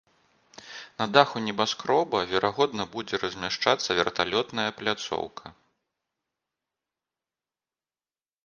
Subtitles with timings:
[0.99, 5.55] На даху небаскроба, верагодна, будзе размяшчацца верталётная пляцоўка.